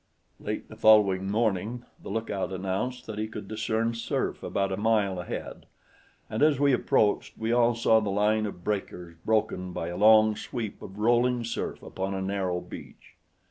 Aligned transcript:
Late 0.39 0.67
the 0.67 0.75
following 0.75 1.29
morning 1.29 1.85
the 2.01 2.09
lookout 2.09 2.51
announced 2.51 3.05
that 3.05 3.19
he 3.19 3.27
could 3.27 3.47
discern 3.47 3.93
surf 3.93 4.41
about 4.41 4.71
a 4.71 4.75
mile 4.75 5.19
ahead; 5.19 5.67
and 6.27 6.41
as 6.41 6.59
we 6.59 6.73
approached, 6.73 7.37
we 7.37 7.51
all 7.51 7.75
saw 7.75 7.99
the 7.99 8.09
line 8.09 8.47
of 8.47 8.63
breakers 8.63 9.13
broken 9.23 9.73
by 9.73 9.89
a 9.89 9.97
long 9.97 10.35
sweep 10.35 10.81
of 10.81 10.97
rolling 10.97 11.43
surf 11.43 11.83
upon 11.83 12.15
a 12.15 12.21
narrow 12.23 12.59
beach. 12.59 13.13